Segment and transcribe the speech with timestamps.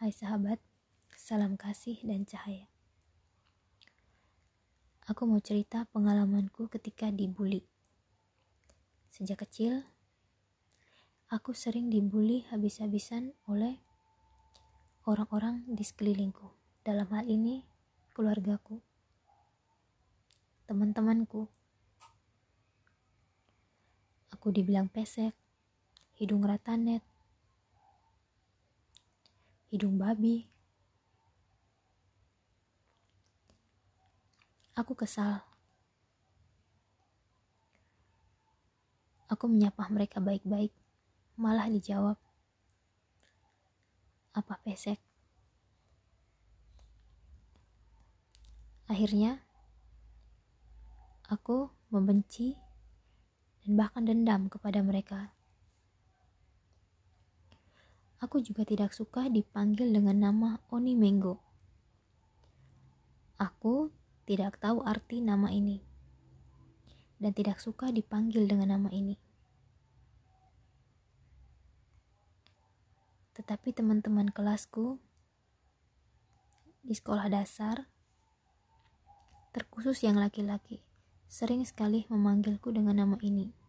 [0.00, 0.56] Hai sahabat,
[1.12, 2.64] salam kasih dan cahaya.
[5.04, 7.68] Aku mau cerita pengalamanku ketika dibully.
[9.12, 9.84] Sejak kecil,
[11.28, 13.76] aku sering dibully habis-habisan oleh
[15.04, 16.48] orang-orang di sekelilingku.
[16.80, 17.60] Dalam hal ini,
[18.16, 18.80] keluargaku,
[20.64, 21.44] teman-temanku.
[24.32, 25.36] Aku dibilang pesek,
[26.16, 27.04] hidung ratanet,
[29.70, 30.50] hidung babi.
[34.74, 35.46] Aku kesal.
[39.30, 40.74] Aku menyapa mereka baik-baik,
[41.38, 42.18] malah dijawab,
[44.34, 44.98] "Apa pesek?"
[48.90, 49.38] Akhirnya,
[51.30, 52.58] aku membenci
[53.62, 55.30] dan bahkan dendam kepada mereka.
[58.20, 61.40] Aku juga tidak suka dipanggil dengan nama Oni Menggo.
[63.40, 63.88] Aku
[64.28, 65.80] tidak tahu arti nama ini
[67.16, 69.16] dan tidak suka dipanggil dengan nama ini.
[73.36, 75.00] Tetapi teman-teman kelasku
[76.84, 77.88] di sekolah dasar,
[79.56, 80.84] terkhusus yang laki-laki,
[81.24, 83.59] sering sekali memanggilku dengan nama ini.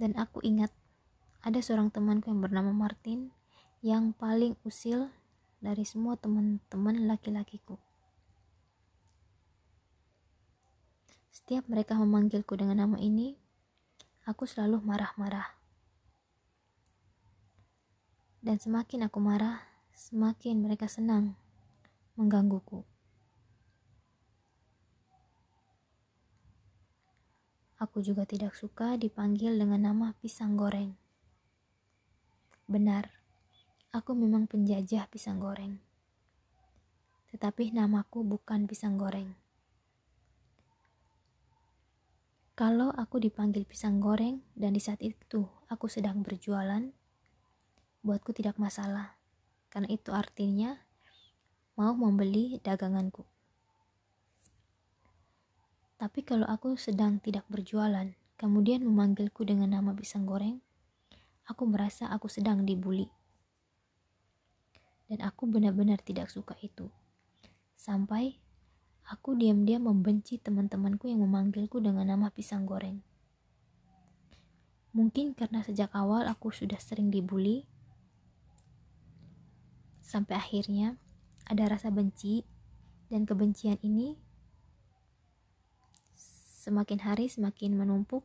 [0.00, 0.72] Dan aku ingat
[1.44, 3.36] ada seorang temanku yang bernama Martin
[3.84, 5.12] yang paling usil
[5.60, 7.76] dari semua teman-teman laki-lakiku.
[11.28, 13.36] Setiap mereka memanggilku dengan nama ini,
[14.24, 15.52] aku selalu marah-marah.
[18.40, 19.60] Dan semakin aku marah,
[19.92, 21.36] semakin mereka senang
[22.16, 22.89] menggangguku.
[27.80, 30.92] Aku juga tidak suka dipanggil dengan nama pisang goreng.
[32.68, 33.08] Benar,
[33.88, 35.80] aku memang penjajah pisang goreng.
[37.32, 39.32] Tetapi namaku bukan pisang goreng.
[42.52, 46.84] Kalau aku dipanggil pisang goreng dan di saat itu aku sedang berjualan,
[48.04, 49.16] buatku tidak masalah.
[49.72, 50.76] Karena itu artinya
[51.80, 53.24] mau membeli daganganku.
[56.00, 58.08] Tapi kalau aku sedang tidak berjualan,
[58.40, 60.64] kemudian memanggilku dengan nama pisang goreng,
[61.44, 63.12] aku merasa aku sedang dibully.
[65.12, 66.88] Dan aku benar-benar tidak suka itu.
[67.76, 68.40] Sampai
[69.12, 73.04] aku diam-diam membenci teman-temanku yang memanggilku dengan nama pisang goreng.
[74.96, 77.68] Mungkin karena sejak awal aku sudah sering dibully,
[80.00, 80.96] sampai akhirnya
[81.44, 82.48] ada rasa benci,
[83.12, 84.29] dan kebencian ini
[86.70, 88.22] Semakin hari semakin menumpuk,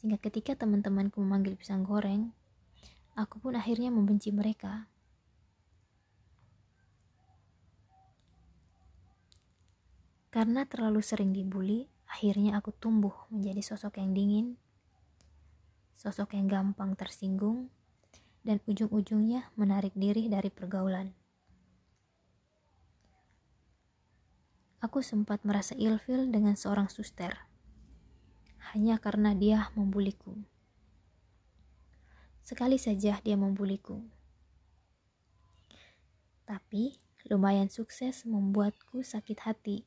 [0.00, 2.32] sehingga ketika teman-temanku memanggil pisang goreng,
[3.12, 4.88] aku pun akhirnya membenci mereka.
[10.32, 14.56] Karena terlalu sering dibully, akhirnya aku tumbuh menjadi sosok yang dingin,
[15.92, 17.68] sosok yang gampang tersinggung,
[18.40, 21.12] dan ujung-ujungnya menarik diri dari pergaulan.
[24.80, 27.51] Aku sempat merasa ilfil dengan seorang suster
[28.70, 30.38] hanya karena dia membuliku.
[32.46, 33.98] Sekali saja dia membuliku.
[36.46, 39.78] Tapi lumayan sukses membuatku sakit hati.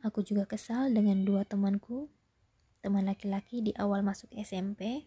[0.00, 2.08] Aku juga kesal dengan dua temanku,
[2.80, 5.04] teman laki-laki di awal masuk SMP.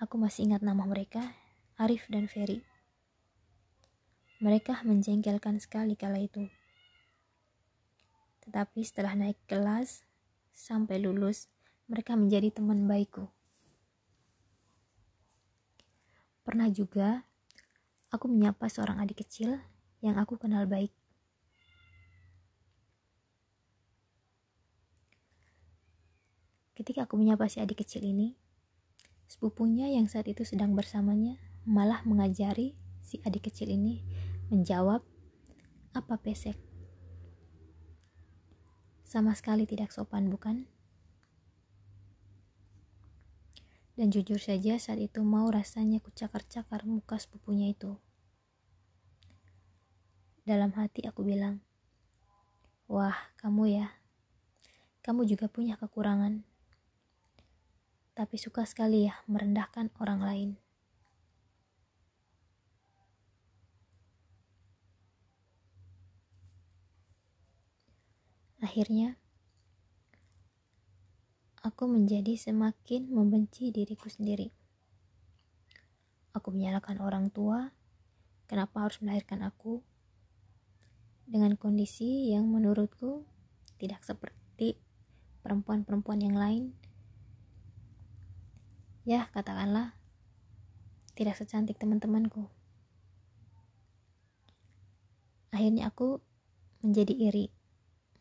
[0.00, 1.36] Aku masih ingat nama mereka,
[1.76, 2.64] Arif dan Ferry.
[4.40, 6.48] Mereka menjengkelkan sekali kala itu.
[8.48, 10.08] Tetapi setelah naik kelas
[10.56, 11.52] sampai lulus,
[11.84, 13.28] mereka menjadi teman baikku.
[16.48, 17.28] Pernah juga
[18.08, 19.60] aku menyapa seorang adik kecil
[20.00, 20.88] yang aku kenal baik.
[26.72, 28.32] Ketika aku menyapa si adik kecil ini,
[29.28, 31.36] sepupunya yang saat itu sedang bersamanya
[31.68, 32.72] malah mengajari
[33.04, 34.00] si adik kecil ini
[34.48, 35.04] menjawab
[35.92, 36.67] apa pesek.
[39.08, 40.68] Sama sekali tidak sopan, bukan?
[43.96, 47.96] Dan jujur saja saat itu mau rasanya kucakar-cakar muka sepupunya itu.
[50.44, 51.64] Dalam hati aku bilang,
[52.84, 53.96] Wah, kamu ya.
[55.00, 56.44] Kamu juga punya kekurangan.
[58.12, 60.50] Tapi suka sekali ya merendahkan orang lain.
[68.68, 69.16] Akhirnya,
[71.64, 74.52] aku menjadi semakin membenci diriku sendiri.
[76.36, 77.72] Aku menyalahkan orang tua,
[78.44, 79.80] kenapa harus melahirkan aku
[81.24, 83.24] dengan kondisi yang menurutku
[83.80, 84.76] tidak seperti
[85.40, 86.76] perempuan-perempuan yang lain.
[89.08, 89.96] Ya, katakanlah
[91.16, 92.52] tidak secantik teman-temanku.
[95.56, 96.20] Akhirnya aku
[96.84, 97.57] menjadi iri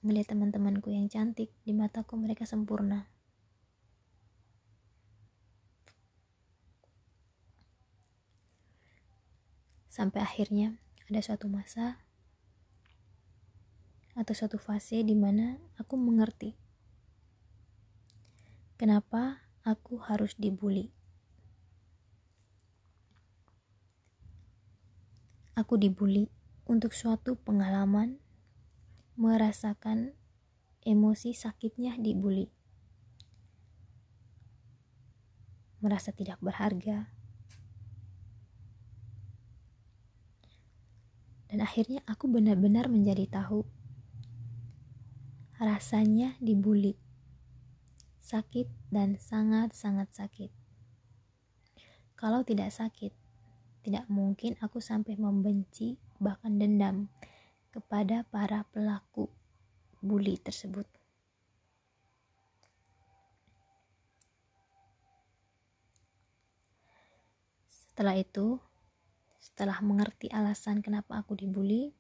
[0.08, 3.12] melihat teman-temanku yang cantik di mataku mereka sempurna.
[9.92, 10.80] Sampai akhirnya
[11.12, 12.00] ada suatu masa
[14.16, 16.56] atau suatu fase di mana aku mengerti
[18.80, 20.94] kenapa aku harus dibully.
[25.58, 26.30] Aku dibully
[26.70, 28.22] untuk suatu pengalaman
[29.18, 30.14] merasakan
[30.86, 32.54] emosi sakitnya dibully.
[35.82, 37.10] Merasa tidak berharga.
[41.50, 43.66] Dan akhirnya aku benar-benar menjadi tahu
[45.58, 46.94] rasanya dibully.
[48.22, 50.54] Sakit dan sangat-sangat sakit.
[52.14, 53.18] Kalau tidak sakit,
[53.82, 57.10] tidak mungkin aku sampai membenci bahkan dendam
[57.72, 59.28] kepada para pelaku
[60.00, 60.86] bully tersebut.
[67.70, 68.62] Setelah itu,
[69.42, 71.98] setelah mengerti alasan kenapa aku dibully,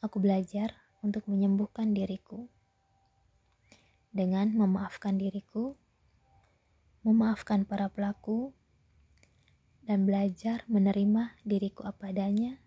[0.00, 0.72] aku belajar
[1.04, 2.48] untuk menyembuhkan diriku
[4.08, 5.76] dengan memaafkan diriku,
[7.04, 8.56] memaafkan para pelaku,
[9.84, 12.60] dan belajar menerima diriku apa adanya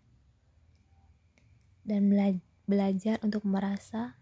[1.88, 2.38] dan bela
[2.70, 4.16] belajar untuk merasa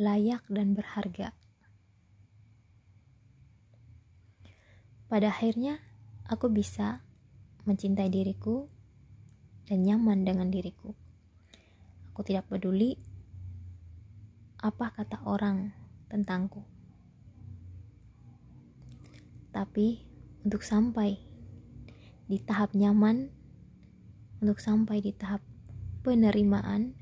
[0.00, 1.36] layak dan berharga.
[5.10, 5.82] Pada akhirnya,
[6.30, 7.02] aku bisa
[7.66, 8.70] mencintai diriku
[9.66, 10.94] dan nyaman dengan diriku.
[12.10, 12.94] Aku tidak peduli
[14.62, 15.74] apa kata orang
[16.06, 16.62] tentangku.
[19.50, 20.06] Tapi
[20.46, 21.18] untuk sampai
[22.30, 23.34] di tahap nyaman
[24.38, 25.42] untuk sampai di tahap
[26.00, 26.96] penerimaan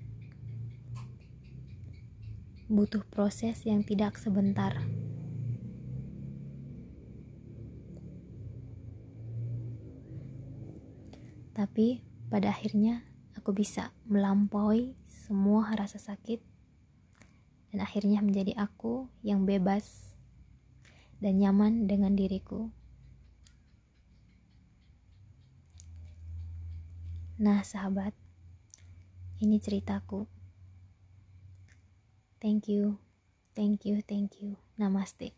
[2.68, 4.76] butuh proses yang tidak sebentar.
[11.56, 13.02] Tapi pada akhirnya
[13.34, 16.38] aku bisa melampaui semua rasa sakit
[17.72, 20.14] dan akhirnya menjadi aku yang bebas
[21.18, 22.70] dan nyaman dengan diriku.
[27.38, 28.14] Nah, sahabat,
[29.38, 30.26] ini ceritaku.
[32.38, 32.98] Thank you,
[33.54, 34.56] thank you, thank you.
[34.78, 35.34] Namaste.